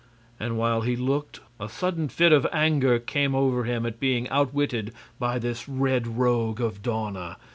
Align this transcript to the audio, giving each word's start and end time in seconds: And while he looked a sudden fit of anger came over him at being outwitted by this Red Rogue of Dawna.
And 0.39 0.57
while 0.57 0.81
he 0.81 0.95
looked 0.95 1.41
a 1.59 1.69
sudden 1.69 2.09
fit 2.09 2.31
of 2.31 2.47
anger 2.51 2.97
came 2.97 3.35
over 3.35 3.65
him 3.65 3.85
at 3.85 3.99
being 3.99 4.27
outwitted 4.31 4.93
by 5.19 5.37
this 5.37 5.69
Red 5.69 6.17
Rogue 6.17 6.59
of 6.59 6.81
Dawna. 6.81 7.37